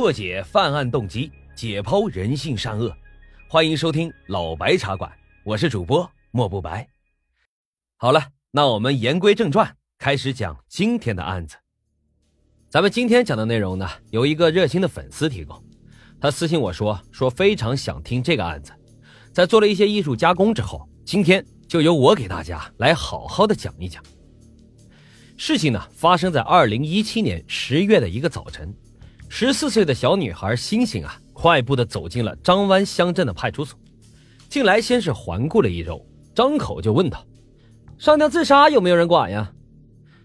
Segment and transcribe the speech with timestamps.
[0.00, 2.90] 破解犯案动机，解剖人性善恶。
[3.46, 5.12] 欢迎收听老白茶馆，
[5.44, 6.88] 我是主播莫不白。
[7.98, 11.54] 好了，那我们言归正传，开始讲今天的案子。
[12.70, 15.62] 咱们今天讲的内容呢，有一个热心的粉丝提供，
[16.18, 18.72] 他私信我说，说非常想听这个案子。
[19.34, 24.02] 在做了一些艺术加工之后，今天就由我给大家来好好的讲一讲。
[25.36, 28.74] 事情呢，发生在二零一七年十月的一个早晨。
[29.32, 33.78] 十四岁的小女孩星星啊，快步的走进了张湾乡镇的派出所。
[34.48, 37.24] 进来先是环顾了一周，张口就问道
[37.96, 39.50] ：“上吊自杀有没有人管呀？”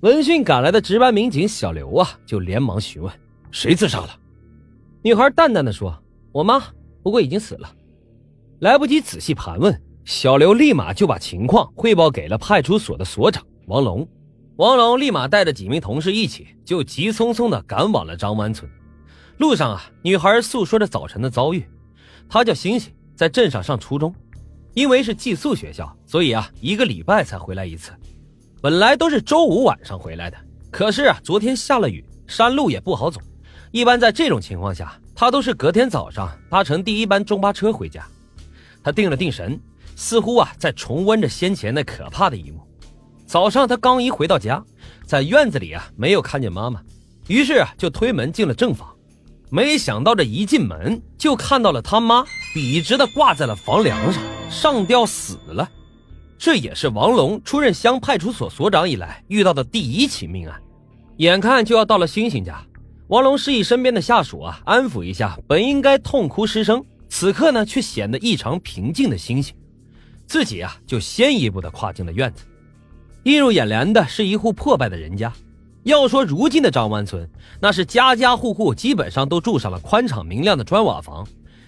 [0.00, 3.12] 闻讯赶来的值班民警小刘啊，就连忙询问
[3.52, 4.18] ：“谁自杀了？”
[5.04, 6.02] 女孩淡淡的说
[6.32, 6.64] ：“我妈，
[7.02, 7.70] 不过已经死了。”
[8.60, 14.08] 来不及仔细盘问，小刘立马就把情况汇报给了派出所的所长王龙。
[14.56, 18.68] 王龙立马带着几名同事一起，就急匆匆的赶往了张湾村。
[19.38, 21.66] 路上啊，女孩诉说着早晨的遭遇。
[22.28, 24.14] 她叫星星，在镇上上初中，
[24.72, 27.92] 因为是寄宿学校，所以啊，一个礼拜才回来一次。
[28.62, 30.36] 本来都是周五晚上回来的，
[30.70, 33.20] 可是啊，昨天下了雨，山路也不好走。
[33.72, 38.06] 一般在这种情况下，她都是隔天早上搭乘第一班中巴车回家。
[38.82, 39.60] 她定了定神，
[39.96, 42.66] 似乎啊，在重温着先前那可怕的一幕。
[43.26, 44.64] 早上她刚一回到家，
[45.04, 46.82] 在院子里啊，没有看见妈妈，
[47.28, 48.95] 于是啊，就推门进了正房。
[49.48, 55.70] 没想到这一进门就看到了他妈笔直的挂在了房梁上，上吊死了。
[56.38, 60.60] 这也是王龙出任乡派出所所长以来遇到的第一起命案。
[61.18, 62.62] 眼看就要到了星星家，
[63.08, 69.54] 王龙示意身边的下属啊安抚一下本应该痛哭失声，此刻呢却显得异常平静的星星，
[70.26, 72.44] 自己啊就先一步的跨进了院子。
[73.22, 75.32] 映入眼帘的是一户破败的人家。
[75.86, 81.24] 要说如今的张湾村，那是家家户户基本上都住上了宽敞明亮的砖瓦房，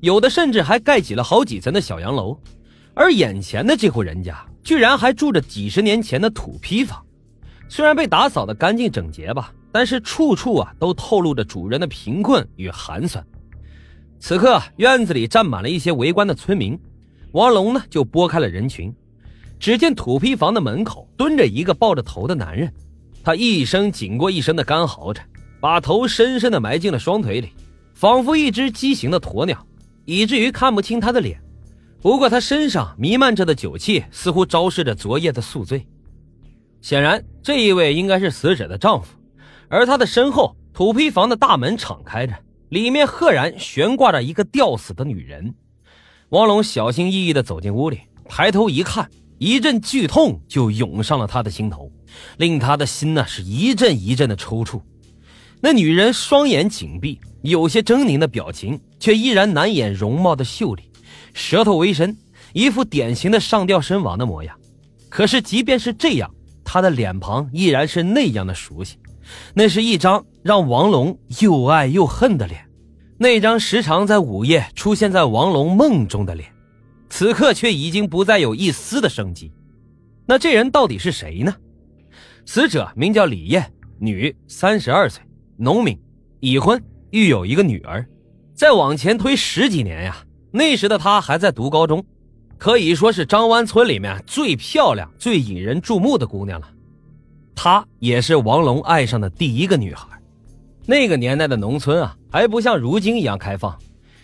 [0.00, 2.38] 有的甚至还盖起了好几层的小洋楼，
[2.92, 7.02] 而眼前的这户人家居然还住着几十年前的土坯房，
[7.70, 13.24] 虽然被打扫的干净整洁吧，但是处处啊都透露着主人的贫困与寒酸。
[14.20, 16.78] 此刻院子里站满了一些围观的村民，
[17.32, 18.94] 王龙呢就拨开了人群，
[19.58, 22.70] 只见土坯房的门口蹲着一个抱着头的男人。
[23.24, 25.22] 他一声紧过一声的干嚎着，
[25.60, 27.50] 把头深深的埋进了双腿里，
[27.94, 29.64] 仿佛一只畸形的鸵鸟，
[30.04, 31.40] 以至于看不清他的脸。
[32.00, 35.86] 不过他身上弥漫着的酒气，似乎昭示着昨夜的宿醉。
[36.80, 39.16] 显然，这一位应该是死者的丈夫。
[39.68, 42.34] 而他的身后，土坯房的大门敞开着，
[42.70, 45.54] 里面赫然悬挂着一个吊死的女人。
[46.30, 49.08] 王龙小心翼翼地走进屋里，抬头一看。
[49.42, 51.90] 一阵剧痛就涌上了他的心头，
[52.36, 54.80] 令他的心呢是一阵一阵的抽搐。
[55.60, 60.84] 那女人双眼紧闭，有些狰狞的表情，却依然难掩容貌的秀丽，
[61.34, 62.16] 舌头微伸，
[62.52, 64.56] 一副典型的上吊身亡的模样。
[65.08, 66.32] 可是即便是这样，
[66.64, 68.96] 她的脸庞依然是那样的熟悉，
[69.54, 72.64] 那是一张让王龙又爱又恨的脸，
[73.18, 76.48] 那张时常在午夜出现在王龙梦中的脸。
[77.12, 79.52] 此刻却已经不再有一丝的生机，
[80.24, 81.54] 那这人到底是谁呢？
[82.46, 85.22] 死者名叫李艳，女，三十二岁，
[85.58, 86.00] 农民，
[86.40, 88.02] 已婚，育有一个女儿。
[88.54, 92.02] 再往前推十几年呀，那时的她还在读高中，
[92.56, 96.68] 可以说是张湾村里面最漂亮、最引人注目的姑娘了。
[97.54, 100.08] 她也是王龙爱上的第一个女孩。
[100.86, 103.78] 那个年代的农村啊，还不像如今一样开放。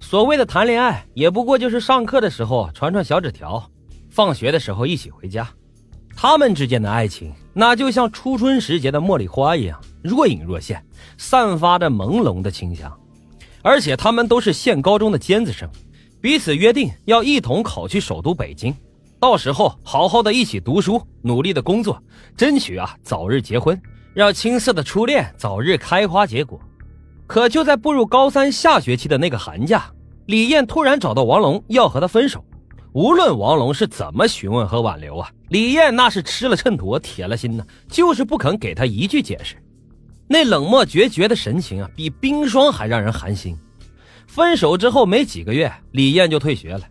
[0.00, 3.70] 所谓的谈恋爱，也不过就是上课的时候传传小纸条，
[4.10, 5.48] 放学的时候一起回家。
[6.16, 10.84] 他们之间的爱情，那就像初春时节的茉莉花一样若隐若现，
[11.16, 12.92] 散发着朦胧的清香。
[13.62, 15.70] 而且他们都是县高中的尖子生，
[16.20, 18.74] 彼此约定要一同考去首都北京，
[19.20, 22.02] 到时候好好的一起读书，努力的工作，
[22.36, 23.80] 争取啊早日结婚，
[24.14, 26.58] 让青涩的初恋早日开花结果。
[27.30, 29.88] 可就在步入高三下学期的那个寒假，
[30.26, 32.44] 李艳突然找到王龙要和他分手。
[32.92, 39.54] 无论王龙是怎么询问和挽留啊，李艳那是吃了秤砣铁了心呢，就是不肯给他一句解释。
[40.26, 43.56] 那冷漠决绝的神情啊，比冰霜还让人寒心。
[44.26, 46.82] 分手之后没几个月，李艳就退学了，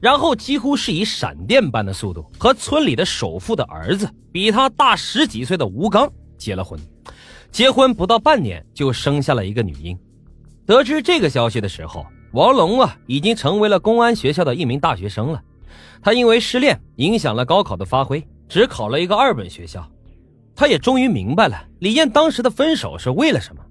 [0.00, 6.80] 然后几乎是以闪电般的速度和村里的首富的儿子，比他大十几岁的吴刚结了婚。
[7.52, 9.96] 结婚不到半年就生下了一个女婴。
[10.64, 15.42] 得知这个消息的时候，王龙啊已经成为了公安学校的一名大学生了。
[16.00, 19.86] 他因为失恋影响了高考的发挥，只考了一个二本学校。
[20.54, 23.62] 他也终于明白了李艳当时的分手是为了什么。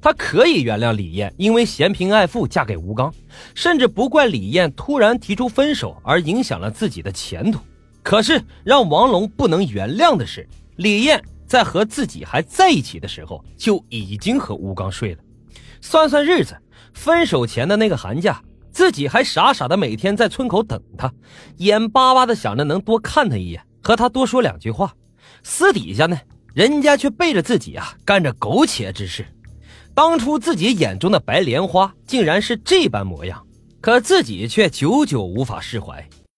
[0.00, 3.12] 他可以原谅李艳，因为嫌贫爱富嫁给吴刚，
[3.52, 7.58] 甚至不怪李艳突然提出分手而影响了自己的前途。
[8.00, 15.22] 可是让王龙不能原谅的是，李艳在和自己还在一起的时候就已经和吴刚睡了。
[15.80, 16.56] 算算日子，
[16.92, 21.12] 分手前的那个寒假，自己还傻傻的每天在村口等他，
[21.56, 24.92] 眼巴巴的想着能多看他一眼，和他多说两句话。
[25.42, 26.18] 私底下呢，
[26.52, 29.24] 人家却背着自己啊干着苟且之事。
[29.94, 33.44] 当初自己眼中的白莲花竟然是这般模样，
[33.80, 36.08] 可自己却久久无法释怀，